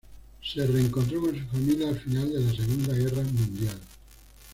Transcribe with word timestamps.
Se 0.41 0.65
reencontró 0.65 1.21
con 1.21 1.39
su 1.39 1.45
familia 1.45 1.89
al 1.89 1.99
final 1.99 2.33
de 2.33 2.39
la 2.39 2.51
Segunda 2.55 2.91
Guerra 2.91 3.21
Mundial. 3.21 3.77